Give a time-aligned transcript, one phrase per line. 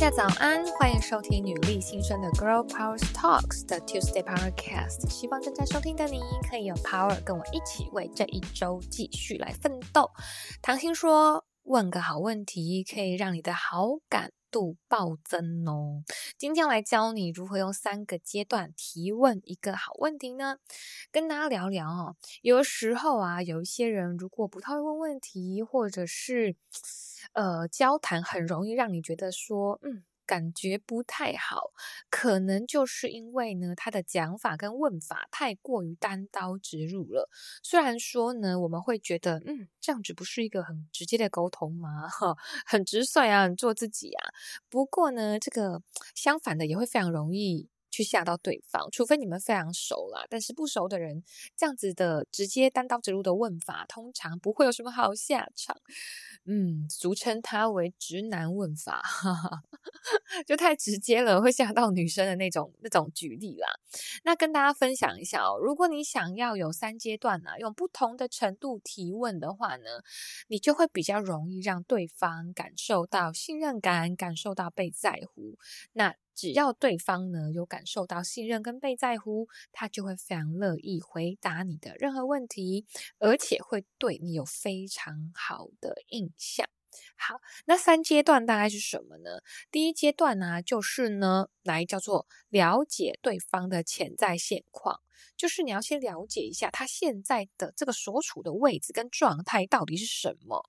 [0.00, 5.10] 大家早安，欢迎收听女力新生的 Girl Power Talks 的 Tuesday Podcast。
[5.10, 10.08] 希望正在收听的你可以有 power，跟我一起为这一周继续来奋斗。
[10.62, 16.04] 唐心说：“问个好问题，可以让你的好感度暴增哦。”
[16.38, 20.58] 今天来教你如何用三个阶段提问一个好问题呢？
[21.10, 22.16] 跟大家聊聊哦。
[22.42, 26.56] 有的时候啊，有一些人如果不太会问问题，或者是。
[27.32, 31.72] 呃，交谈很容易让你觉得说，嗯，感觉不太好，
[32.10, 37.30] 可能就是因为呢，他的讲法跟问法太过于单刀直入了。
[37.62, 42.06] 虽然说呢，我们会觉得，嗯，这样子不是一个很直接的沟通吗？
[42.12, 44.28] 哈，很直率啊，很做自己啊。
[44.68, 45.82] 不过呢，这个
[46.14, 47.68] 相反的也会非常容易。
[47.98, 50.24] 去吓到对方，除非你们非常熟啦。
[50.30, 51.24] 但是不熟的人，
[51.56, 55.76] 这样子的直接单刀直入的问法，通常不会有什么好下场。
[56.44, 59.62] 嗯，俗称它为直男问法，哈哈，
[60.46, 63.68] 就太直接了，会吓到女生的那种那种举例啦。
[64.22, 70.04] 那跟大家分享一下哦，如果你想要有三阶段啊，用不同的程度提问的话呢，
[70.46, 75.58] 你就会比较容易让对方感受到信任感，感受到被在乎。
[75.94, 82.86] 那只要对方呢有感受到信任跟被在乎，他就会非常乐意回答你的任何问题，
[83.18, 86.68] 而且会对你有非常好的印象。
[87.16, 89.40] 好，那三阶段大概是什么呢？
[89.70, 95.00] 第一阶段呢，就是呢，来叫做了解对方的潜在现况，
[95.36, 100.68] 就是你要先了解一下他现在的这个所处的位置跟状态到底是什么。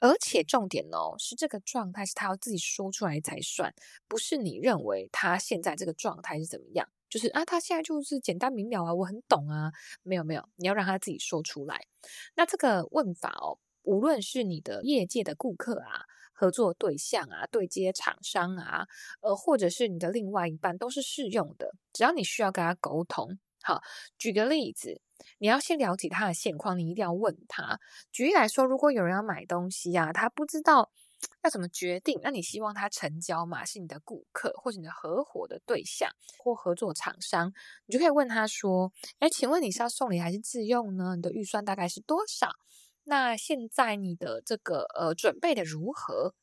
[0.00, 3.72] 而且重点哦，是这个状态是他要自己说出来才算，
[4.08, 9.70] 不是你认为他现在这个状态是怎么样，就是啊，他现在就是简单明了啊，我很懂啊，
[10.02, 11.86] 没有没有，你要让他自己说出来。
[12.34, 18.86] 那这个问法哦，无论是你的业界的顾客啊、合作对象啊、对接厂商啊，
[19.20, 21.72] 呃，或者是你的另外一半，都是适用的。
[21.92, 23.82] 只要你需要跟他沟通，好，
[24.18, 25.00] 举个例子。
[25.38, 27.78] 你要先了解他的现况，你一定要问他。
[28.10, 30.90] 举例来说，如果有人要买东西啊，他不知道
[31.44, 33.64] 要怎么决定，那你希望他成交嘛？
[33.64, 37.52] 是你的顾客，或者你的合伙的对象，或合作厂商，
[37.86, 41.14] 你就可以问他说：“哎，请问你是要送礼还是自用呢？
[41.14, 42.48] 你的预算大概是多少？
[43.04, 46.34] 那现在你的这个呃准备的如何？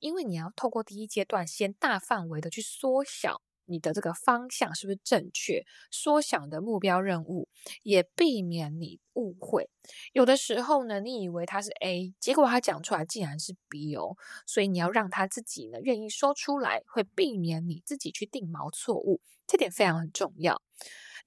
[0.00, 5.62] 因为你要透过第一阶段，先大范围的去缩小。”你的这个方向是不是正确？
[5.90, 7.50] 缩小的目标任务，
[7.82, 9.68] 也避免你误会。
[10.14, 14.16] 有的时候呢，你以为他是 A，结果他讲出来竟然是 B 哦。
[14.46, 19.20] 所以你要让他自己呢愿意说出来，会避免你自己去定锚错误。
[19.46, 20.62] 这点非常很重要。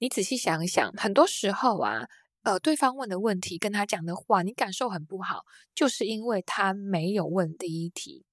[0.00, 2.08] 你仔细想一想，很多时候啊，
[2.42, 5.44] 呃，对方问的问题跟他讲的话，你感受很不好，
[5.74, 8.24] 就是因为他没有问第一题。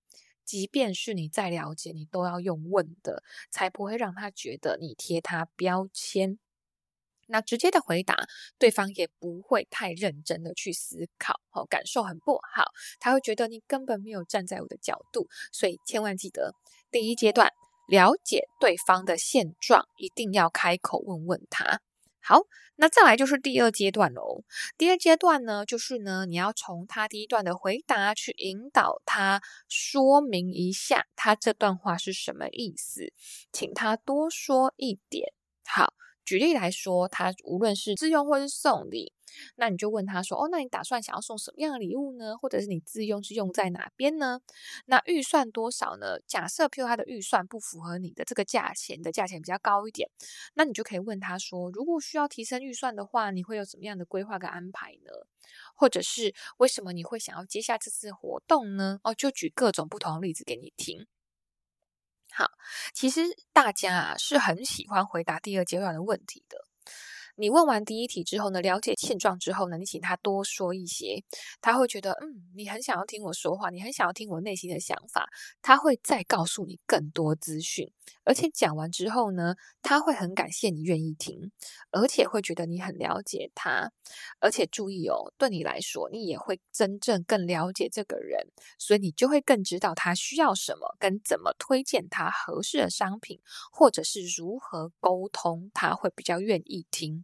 [0.44, 3.22] 即便是你再了解，你都要用问的，
[3.52, 6.40] 才不会让他觉得你贴他标签。
[7.28, 8.16] 那直接的回答，
[8.58, 15.28] 对方也不会太认真的去思考，哦，感受很不好，他会觉得你根本没有站在我的角度。
[15.52, 16.56] 所以千万记得，
[16.90, 17.52] 第一阶段
[17.88, 21.82] 了解对方的现状，一定要开口问问他。
[22.22, 22.42] 好，
[22.76, 24.44] 那再来就是第二阶段喽。
[24.78, 33.12] 第二阶段呢，就是呢，你要从他第一段的回答去引导他说明一下他这段话是什么意思，
[33.52, 35.34] 请他多说一点。
[35.66, 35.94] 好。
[36.26, 39.14] 举例来说，他无论是自用或是送礼，
[39.56, 42.38] 那你就问他说：“哦，那你打算想要送什么样的礼物呢？
[42.38, 44.40] 或者是你自用是用在哪边呢？
[44.86, 46.20] 那预算多少呢？
[46.28, 50.10] 假设譬如他的预算不符合你的这个价钱的价钱比较高一点，
[50.54, 55.12] 那你就可以问他说：如果需要提升预算的话，你会有什么样的规划跟安排呢？
[55.76, 59.00] 或者是为什么你会想要接下这次活动呢？
[59.04, 61.08] 哦，就举各种不同的例子给你听。”
[62.32, 62.52] 好，
[62.94, 66.69] 其实大家啊是很喜欢回答第二阶段的问题的。
[67.40, 71.24] 你问完第一题之后呢，了解现状之后呢，你请他多说一些，
[71.62, 75.30] 他会觉得，嗯，你很想要听我说话，你很想要听我内心的想法，
[75.62, 77.90] 他会再告诉你更多资讯，
[78.26, 81.50] 而且讲完之后呢，他会很感谢你愿意听，
[81.92, 83.90] 而且会觉得你很了解他，
[84.42, 88.48] 而且注意哦，对你来说，你也会真正更了解这个人，
[88.78, 93.40] 所以你就会更知道他需要什么，跟怎么推荐他合适的商品，
[93.72, 97.24] 或者是如何沟通，他会比较愿意听。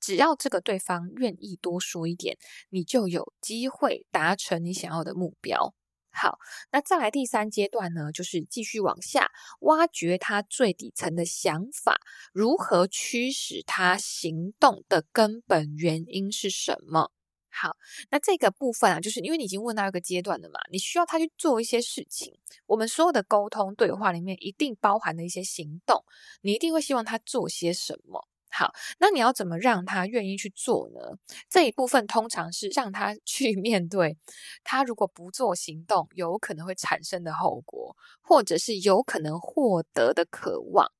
[0.00, 2.36] 只要这个对方愿意多说一点，
[2.70, 5.74] 你就有机会达成你想要的目标。
[6.12, 6.38] 好，
[6.72, 9.30] 那再来第三阶段呢，就是继续往下
[9.60, 12.00] 挖掘他最底层的想法，
[12.32, 17.12] 如何驱使他行动的根本原因是什么？
[17.48, 17.76] 好，
[18.10, 22.36] 那这个部分啊，就是因为你已经问到一个阶段了嘛，你需要他去做一些事情。
[22.66, 26.04] 我们所有的沟通对话里面一定包含了一些行动，
[26.42, 28.26] 你一定会希望他做些什么。
[28.50, 31.00] 好，那你要怎么让他愿意去做呢？
[31.48, 34.16] 这一部分通常是让他去 面对，
[34.64, 40.90] 他如果不做行动，有可能会产生的后果，或者是有可能获得的渴望。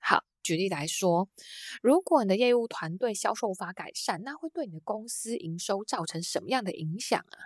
[0.00, 0.22] 好。
[0.40, 1.28] 举例来说，
[1.82, 7.36] 如果你的业务团队销售无法改善，那会对你的公司营收造成什么样的影响啊？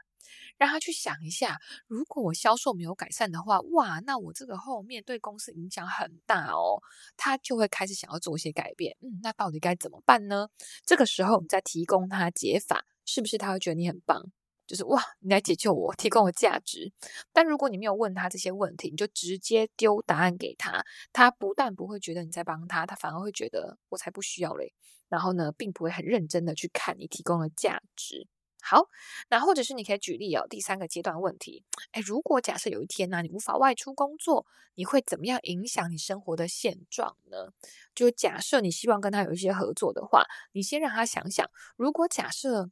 [0.63, 6.81] 让他去想一下，如果我销售没有改善的话，哇，那我这个后面对公司影响很大哦。
[7.17, 8.97] 他就会开始想要做一些改变。
[9.01, 10.49] 嗯，那到底该怎么办呢？
[10.87, 14.23] 这个时候你再提供他解法，是不是他会觉得你很棒？
[14.65, 16.93] 就是哇，你来解救我，提供我价值。
[17.33, 24.73] 但如果你没有问他这些问题，你就直接丢答案给他，他不但不会觉得你在帮他，他反而会觉得我才不需要嘞。
[25.09, 28.29] 然后呢，并不会很认真的去看你提供的价值。
[28.63, 28.89] 好，
[29.29, 37.53] 那或者是你可以举例哦，第三个阶段问题，诶，如果假设有一天呢，你无法外出工作，你会怎么样影响你生活的现状呢？
[37.95, 42.71] 就假设你希望跟他有一些合作的话，你先让他想想，如果假设。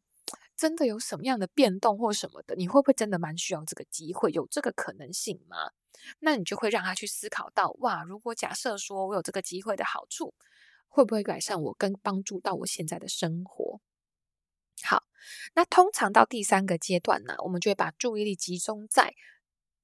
[0.56, 4.30] 真的有什么样的变动或什么的，你会不会真的蛮需要这个机会？
[4.30, 5.70] 有这个可能性吗？
[6.18, 10.34] 那你就会让他去思考到，哇，如果假设说我有这个机会的好处，
[10.86, 13.80] 会不会改善我跟帮助到我现在的生活？
[14.84, 15.02] 好，
[15.54, 19.14] 那通常到第三个阶段呢，我们就会把注意力集中在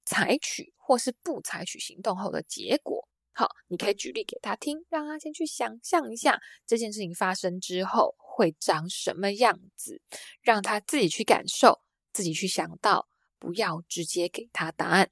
[0.05, 3.07] 采取或是不采取行动后的结果。
[3.33, 8.15] 好，你可以举例给他听，让他先去想象一下这件事情发生之后。
[8.37, 9.99] 会长什么样子？
[10.43, 11.81] 让他自己去感受，
[12.13, 13.07] 自己去想到，
[13.39, 15.09] 不要直接给他答案。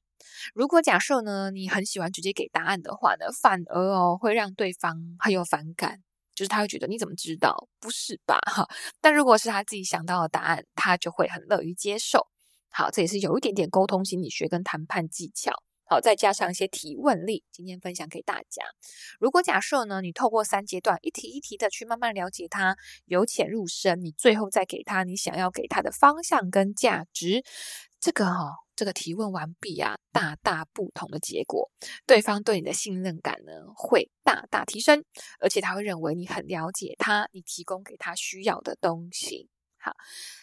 [0.53, 6.03] 如果假设呢，你很喜欢直接给答案的话呢，反而哦会让对方很有反感，
[6.35, 7.67] 就是他会觉得你怎么知道？
[7.79, 8.37] 不是吧？
[8.45, 8.67] 哈。
[9.01, 12.27] 但如果是他自己想到的答案，他就会很乐于接受。
[12.69, 15.53] 好，这也是有一点点沟通心理学跟谈判技巧。
[15.87, 18.63] 好，再加上一些提问力，今天分享给大家。
[19.19, 27.43] 如果假设呢，你透过三阶段一题一题的去慢慢了解他，由浅入深，你最后再给他你想要给他的方向跟价值，
[27.99, 31.69] 这个哈、这个提问完毕啊，大大不同的结果，
[32.05, 35.03] 对方对你的信任感呢会大大提升，
[35.39, 39.49] 而且他会认为你很了解他，你提供给他需要的东西。
[39.85, 39.95] 好，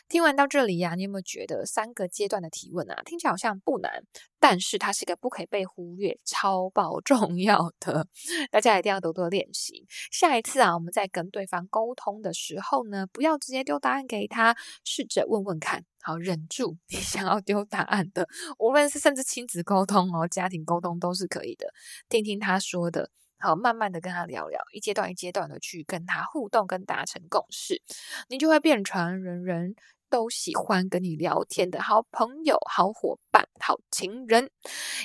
[0.09, 4.05] 听完到这里呀、啊，你有没有觉得三个阶段的提问啊，听起来好像不难，
[4.39, 8.07] 但是它是一个不可以被忽略、超爆重要的，
[8.53, 9.85] 大家一定要多多练习。
[10.13, 18.29] 下一次啊，我们在跟对方沟通的时候呢，不要直接丢答案给他，试着问问看，好，忍住你想要丢答案的，
[18.61, 21.67] 无论是甚至亲子沟通哦、家庭沟通都是可以的，
[22.09, 23.11] 听听他说的。
[23.43, 27.83] 好，慢慢的跟他聊聊，一阶段一阶段的去跟他互动，跟达成共识，
[28.29, 29.75] 你就会变成人人
[30.09, 34.49] 都喜欢跟你聊天的好朋友、好伙伴、好情人。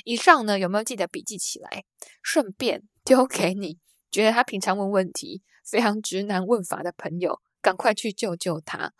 [0.04, 1.84] 以上呢，有没有记得笔记起来？
[2.22, 3.78] 顺便丢给你
[4.10, 7.40] 觉得他平常问问题非常直男问法的朋友。
[7.60, 8.94] 赶快去救救他！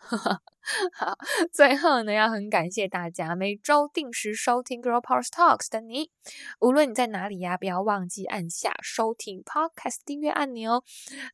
[0.93, 1.17] 好，
[1.51, 6.11] 最后呢，要很感谢大家每周定时收听 Girl Power Talks 的你，
[6.59, 10.83] 无论你在哪里呀，不要忘记按下收听 Podcast 订阅按钮，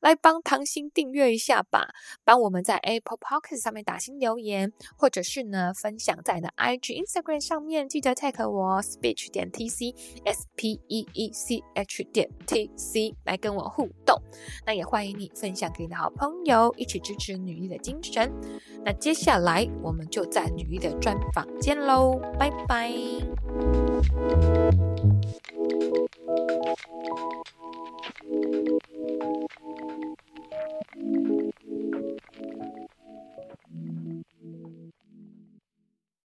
[0.01, 1.89] 来帮唐心订阅一下吧。
[2.24, 12.04] 帮我们在 Apple Podcast 上面打新留言，或者是呢分享在你的 IG、Instagram 上面，记得 tag 我 Speech 点 TC，S P E E C H
[12.06, 14.21] 点 T C 来跟我互动。
[14.66, 17.35] 那也欢迎你分享给你的好朋友，一起支持。
[17.35, 18.31] 女力的精神。
[18.83, 22.92] 那接下来我们就在女的专访见喽，拜拜。